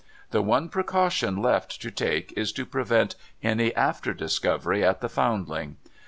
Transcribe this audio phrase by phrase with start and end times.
[0.31, 5.77] The one precaution left to take is to prevent any after discovery at the Foundling.